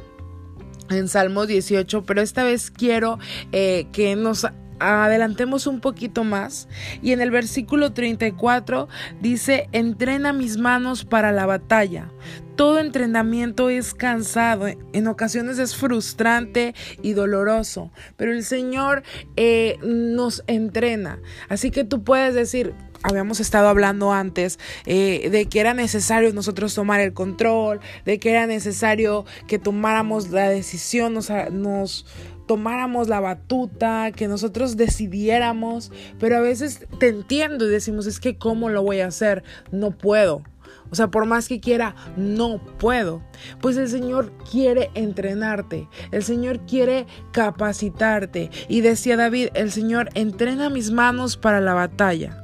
en 0.88 1.08
Salmos 1.08 1.46
18, 1.46 2.04
pero 2.04 2.22
esta 2.22 2.42
vez 2.42 2.70
quiero 2.70 3.18
eh, 3.52 3.88
que 3.92 4.16
nos 4.16 4.46
adelantemos 4.78 5.66
un 5.66 5.80
poquito 5.80 6.24
más 6.24 6.68
y 7.02 7.12
en 7.12 7.20
el 7.20 7.30
versículo 7.30 7.92
34 7.92 8.88
dice, 9.20 9.68
entrena 9.72 10.32
mis 10.32 10.58
manos 10.58 11.04
para 11.04 11.32
la 11.32 11.46
batalla. 11.46 12.10
Todo 12.56 12.80
entrenamiento 12.80 13.68
es 13.68 13.92
cansado, 13.92 14.66
en 14.66 15.06
ocasiones 15.08 15.58
es 15.58 15.76
frustrante 15.76 16.74
y 17.02 17.12
doloroso, 17.12 17.92
pero 18.16 18.32
el 18.32 18.44
Señor 18.44 19.02
eh, 19.36 19.78
nos 19.82 20.42
entrena. 20.46 21.20
Así 21.50 21.70
que 21.70 21.84
tú 21.84 22.02
puedes 22.02 22.34
decir, 22.34 22.74
habíamos 23.02 23.40
estado 23.40 23.68
hablando 23.68 24.12
antes 24.12 24.58
eh, 24.86 25.28
de 25.30 25.46
que 25.46 25.60
era 25.60 25.74
necesario 25.74 26.32
nosotros 26.32 26.74
tomar 26.74 27.00
el 27.00 27.12
control, 27.12 27.80
de 28.04 28.18
que 28.18 28.30
era 28.30 28.46
necesario 28.46 29.26
que 29.46 29.58
tomáramos 29.58 30.30
la 30.30 30.48
decisión, 30.48 31.14
nos, 31.14 31.30
nos 31.52 32.06
tomáramos 32.46 33.08
la 33.08 33.20
batuta, 33.20 34.12
que 34.12 34.28
nosotros 34.28 34.76
decidiéramos, 34.76 35.92
pero 36.18 36.36
a 36.36 36.40
veces 36.40 36.86
te 36.98 37.08
entiendo 37.08 37.66
y 37.66 37.70
decimos, 37.70 38.06
es 38.06 38.20
que 38.20 38.36
¿cómo 38.36 38.68
lo 38.68 38.82
voy 38.82 39.00
a 39.00 39.08
hacer? 39.08 39.42
No 39.70 39.90
puedo. 39.90 40.42
O 40.90 40.94
sea, 40.94 41.08
por 41.08 41.26
más 41.26 41.48
que 41.48 41.60
quiera, 41.60 41.96
no 42.16 42.60
puedo. 42.78 43.22
Pues 43.60 43.76
el 43.76 43.88
Señor 43.88 44.32
quiere 44.50 44.90
entrenarte, 44.94 45.88
el 46.12 46.22
Señor 46.22 46.60
quiere 46.66 47.06
capacitarte. 47.32 48.50
Y 48.68 48.82
decía 48.82 49.16
David, 49.16 49.48
el 49.54 49.72
Señor 49.72 50.10
entrena 50.14 50.70
mis 50.70 50.90
manos 50.90 51.36
para 51.36 51.60
la 51.60 51.74
batalla. 51.74 52.42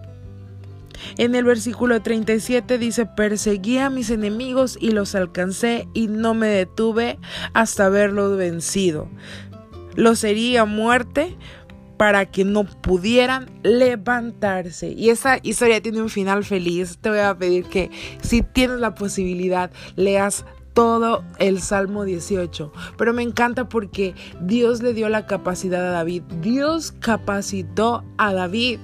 En 1.18 1.34
el 1.34 1.44
versículo 1.44 2.00
37 2.00 2.78
dice, 2.78 3.06
perseguí 3.06 3.78
a 3.78 3.90
mis 3.90 4.10
enemigos 4.10 4.78
y 4.80 4.90
los 4.90 5.14
alcancé 5.14 5.88
y 5.94 6.06
no 6.06 6.34
me 6.34 6.48
detuve 6.48 7.18
hasta 7.54 7.86
haberlos 7.86 8.36
vencido. 8.36 9.08
Los 9.94 10.22
herí 10.24 10.56
a 10.56 10.64
muerte 10.64 11.36
para 11.96 12.26
que 12.26 12.44
no 12.44 12.64
pudieran 12.64 13.48
levantarse. 13.62 14.88
Y 14.90 15.10
esa 15.10 15.38
historia 15.42 15.80
tiene 15.80 16.02
un 16.02 16.08
final 16.08 16.44
feliz. 16.44 16.98
Te 17.00 17.10
voy 17.10 17.20
a 17.20 17.36
pedir 17.38 17.64
que 17.66 17.90
si 18.22 18.42
tienes 18.42 18.80
la 18.80 18.94
posibilidad, 18.94 19.70
leas 19.94 20.44
todo 20.72 21.24
el 21.38 21.60
Salmo 21.60 22.04
18. 22.04 22.72
Pero 22.96 23.12
me 23.12 23.22
encanta 23.22 23.68
porque 23.68 24.14
Dios 24.40 24.82
le 24.82 24.94
dio 24.94 25.08
la 25.08 25.26
capacidad 25.26 25.86
a 25.86 25.90
David. 25.92 26.22
Dios 26.40 26.92
capacitó 26.92 28.04
a 28.18 28.32
David. 28.32 28.80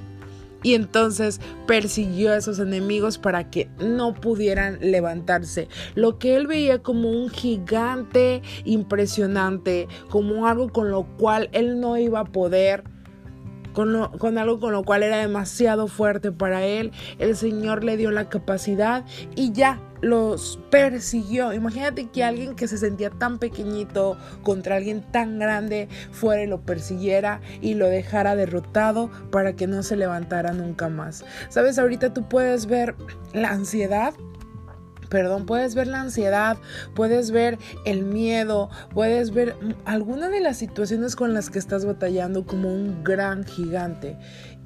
Y 0.62 0.74
entonces 0.74 1.40
persiguió 1.66 2.32
a 2.32 2.36
esos 2.36 2.58
enemigos 2.58 3.18
para 3.18 3.50
que 3.50 3.68
no 3.78 4.14
pudieran 4.14 4.78
levantarse. 4.80 5.68
Lo 5.94 6.18
que 6.18 6.36
él 6.36 6.46
veía 6.46 6.82
como 6.82 7.10
un 7.10 7.28
gigante 7.30 8.42
impresionante, 8.64 9.88
como 10.08 10.46
algo 10.46 10.70
con 10.70 10.90
lo 10.90 11.04
cual 11.16 11.48
él 11.52 11.80
no 11.80 11.96
iba 11.96 12.20
a 12.20 12.24
poder 12.24 12.84
con, 14.18 14.38
algo 14.38 14.58
con 14.58 14.72
lo 14.72 14.82
cual 14.82 15.04
era 15.04 15.18
demasiado 15.18 15.86
fuerte 15.86 16.32
para 16.32 16.64
él. 16.64 16.90
El 17.20 17.36
Señor 17.36 17.84
le 17.84 17.96
dio 17.96 18.10
la 18.10 18.28
capacidad 18.28 19.04
y 19.36 19.52
ya 19.52 19.80
los 20.00 20.58
persiguió. 20.68 21.52
Imagínate 21.52 22.08
que 22.08 22.24
alguien 22.24 22.56
que 22.56 22.66
se 22.66 22.76
sentía 22.76 23.10
tan 23.10 23.38
pequeñito 23.38 24.16
contra 24.42 24.76
alguien 24.76 25.02
tan 25.12 25.38
grande 25.38 25.88
fuera 26.10 26.42
y 26.42 26.48
lo 26.48 26.60
persiguiera 26.60 27.40
y 27.60 27.74
lo 27.74 27.86
dejara 27.86 28.34
derrotado 28.34 29.10
para 29.30 29.54
que 29.54 29.68
no 29.68 29.84
se 29.84 29.96
levantara 29.96 30.52
nunca 30.52 30.88
más. 30.88 31.24
Sabes, 31.48 31.78
ahorita 31.78 32.12
tú 32.12 32.28
puedes 32.28 32.66
ver 32.66 32.96
la 33.32 33.50
ansiedad 33.50 34.12
perdón, 35.08 35.46
puedes 35.46 35.74
ver 35.74 35.86
la 35.86 36.00
ansiedad, 36.00 36.58
puedes 36.94 37.30
ver 37.30 37.58
el 37.84 38.04
miedo, 38.04 38.70
puedes 38.92 39.32
ver 39.32 39.56
alguna 39.84 40.28
de 40.28 40.40
las 40.40 40.56
situaciones 40.56 41.16
con 41.16 41.34
las 41.34 41.50
que 41.50 41.58
estás 41.58 41.84
batallando 41.84 42.46
como 42.46 42.72
un 42.72 43.02
gran 43.04 43.44
gigante. 43.44 44.16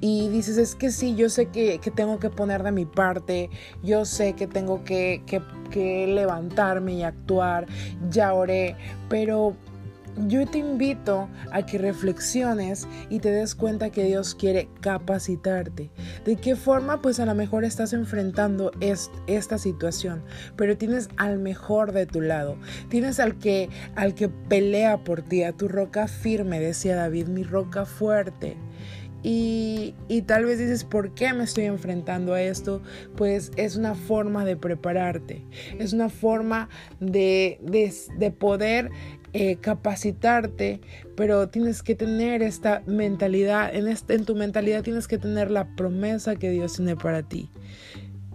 Y 0.01 0.27
dices, 0.29 0.57
es 0.57 0.75
que 0.75 0.91
sí, 0.91 1.15
yo 1.15 1.29
sé 1.29 1.45
que, 1.45 1.79
tengo 1.95 2.19
que 2.19 2.29
poner 2.29 2.63
de 2.63 2.71
mi 2.71 2.85
parte, 2.85 3.49
yo 3.83 4.03
sé 4.03 4.33
que 4.33 4.47
tengo 4.47 4.83
que, 4.83 5.23
que 5.71 6.07
levantarme 6.07 6.93
y 6.93 7.03
actuar, 7.03 7.67
ya 8.09 8.33
oré, 8.33 8.75
pero 9.07 9.55
yo 10.27 10.45
te 10.45 10.59
invito 10.59 11.29
a 11.51 11.65
que 11.65 11.77
reflexiones 11.77 12.87
y 13.09 13.19
te 13.19 13.31
des 13.31 13.55
cuenta 13.55 13.89
que 13.89 14.03
Dios 14.05 14.35
quiere 14.35 14.69
capacitarte. 14.81 15.89
¿De 16.25 16.35
qué 16.35 16.55
forma? 16.55 17.01
Pues 17.01 17.19
a 17.19 17.25
lo 17.25 17.35
mejor 17.35 17.63
estás 17.63 17.93
enfrentando 17.93 18.71
esta 19.27 19.57
situación, 19.57 20.23
pero 20.55 20.77
tienes 20.77 21.09
al 21.17 21.39
mejor 21.39 21.91
de 21.91 22.05
tu 22.05 22.21
lado. 22.21 22.57
Tienes 22.89 23.19
al 23.19 23.37
que, 23.37 23.69
al 23.95 24.13
que 24.15 24.29
pelea 24.29 25.03
por 25.03 25.21
ti, 25.21 25.43
a 25.43 25.53
tu 25.53 25.67
roca 25.67 26.07
firme, 26.07 26.59
decía 26.59 26.95
David, 26.95 27.27
mi 27.27 27.43
roca 27.43 27.85
fuerte. 27.85 28.57
Y, 29.25 29.93
tal 30.27 30.43
vez 30.43 30.59
dices, 30.59 30.83
¿por 30.83 31.13
qué 31.13 31.33
me 31.33 31.45
estoy 31.45 31.63
enfrentando 31.63 32.33
a 32.33 32.41
esto? 32.41 32.81
Pues 33.15 33.53
es 33.55 33.77
una 33.77 33.95
forma 33.95 34.43
de 34.43 34.57
prepararte, 34.57 35.45
es 35.79 35.93
una 35.93 36.09
forma 36.09 36.67
de, 36.99 37.57
de 38.17 38.31
poder 38.31 38.91
eh, 39.33 39.55
capacitarte, 39.57 40.79
pero 41.15 41.49
tienes 41.49 41.81
que 41.81 41.95
tener 41.95 42.43
esta 42.43 42.83
mentalidad, 42.85 43.73
en, 43.73 43.87
en 43.87 44.25
tu 44.25 44.35
mentalidad 44.35 44.83
tienes 44.83 45.07
que 45.07 45.17
tener 45.17 45.49
la 45.49 45.75
promesa 45.75 46.35
que 46.35 46.51
Dios 46.51 46.73
tiene 46.73 46.95
para 46.95 47.23
ti. 47.23 47.49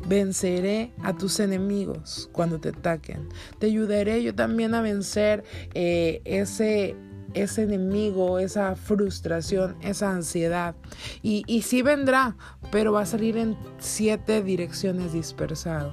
Venceré 0.08 0.92
a 1.02 1.16
tus 1.16 1.38
enemigos 1.40 2.28
cuando 2.32 2.58
te 2.58 2.70
ataquen. 2.70 3.28
Te 3.58 3.66
ayudaré 3.66 4.22
yo 4.22 4.34
también 4.34 4.74
a 4.74 4.80
vencer 4.80 5.44
eh, 5.74 6.20
ese, 6.24 6.96
ese 7.34 7.62
enemigo, 7.62 8.38
esa 8.38 8.74
frustración, 8.74 9.76
esa 9.82 10.12
ansiedad. 10.12 10.74
Y, 11.22 11.44
y 11.46 11.62
sí 11.62 11.82
vendrá, 11.82 12.36
pero 12.70 12.92
va 12.92 13.02
a 13.02 13.06
salir 13.06 13.36
en 13.36 13.56
siete 13.78 14.42
direcciones 14.42 15.12
dispersado. 15.12 15.92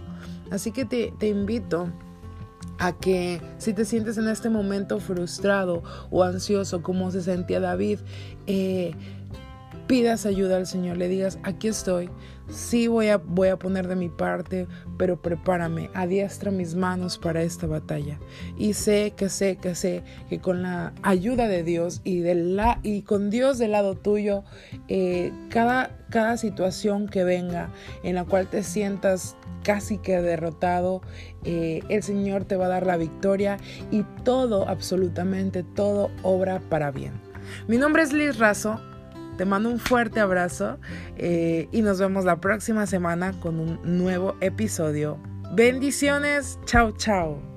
Así 0.52 0.72
que 0.72 0.86
te, 0.86 1.12
te 1.20 1.28
invito 1.28 1.92
a 2.78 2.94
que 2.94 3.42
si 3.58 3.74
te 3.74 3.86
sientes 3.86 4.18
en 4.18 4.28
este 4.28 4.50
momento 4.50 5.00
frustrado 5.00 5.84
o 6.10 6.24
ansioso 6.24 6.82
como 6.82 7.12
se 7.12 7.22
sentía 7.22 7.60
David, 7.60 8.00
eh, 8.48 8.94
pidas 9.88 10.26
ayuda 10.26 10.58
al 10.58 10.68
Señor, 10.68 10.98
le 10.98 11.08
digas, 11.08 11.40
aquí 11.44 11.68
estoy, 11.68 12.10
sí 12.50 12.88
voy 12.88 13.10
a, 13.10 13.18
voy 13.18 13.50
a 13.50 13.58
poner 13.58 13.88
de 13.88 13.96
mi 13.96 14.10
parte, 14.10 14.68
pero 14.98 15.22
prepárame, 15.22 15.90
adiestra 15.94 16.52
mis 16.52 16.76
manos 16.76 17.18
para 17.18 17.42
esta 17.44 17.68
batalla. 17.68 18.20
Y 18.58 18.74
sé 18.74 19.14
que 19.16 19.30
sé 19.30 19.58
que 19.58 19.76
sé 19.76 20.04
que 20.30 20.40
con 20.40 20.62
la 20.62 20.94
ayuda 21.02 21.48
de 21.48 21.64
Dios 21.64 22.02
y, 22.04 22.20
de 22.20 22.36
la, 22.36 22.80
y 22.84 23.04
con 23.04 23.30
Dios 23.30 23.58
del 23.58 23.72
lado 23.72 23.96
tuyo, 23.96 24.44
eh, 24.88 25.32
cada, 25.50 25.98
cada 26.10 26.38
situación 26.38 27.08
que 27.08 27.24
venga 27.24 27.70
en 28.04 28.16
la 28.16 28.26
cual 28.26 28.48
te 28.48 28.64
sientas 28.64 29.36
casi 29.64 29.98
que 29.98 30.22
derrotado, 30.22 31.02
eh, 31.44 31.82
el 31.90 32.04
Señor 32.04 32.46
te 32.46 32.56
va 32.56 32.66
a 32.66 32.70
dar 32.70 32.86
la 32.86 32.98
victoria 32.98 33.58
y 33.92 34.04
todo, 34.24 34.68
absolutamente 34.70 35.64
todo, 35.64 36.12
obra 36.22 36.62
para 36.70 36.92
bien. 36.92 37.14
Mi 37.68 37.78
nombre 37.78 38.04
es 38.04 38.14
Liz 38.14 38.38
Razo, 38.38 38.80
te 39.38 39.46
mando 39.46 39.70
un 39.70 39.80
fuerte 39.80 40.20
abrazo 40.20 40.80
eh, 41.18 41.68
y 41.72 41.82
nos 41.82 42.00
vemos 42.00 42.26
la 42.26 42.40
próxima 42.42 42.86
semana 42.86 43.34
con 43.40 43.60
un 43.60 43.80
nuevo 43.84 44.36
episodio. 44.42 45.20
Bendiciones, 45.54 46.60
chao 46.66 46.92
chao. 46.98 47.55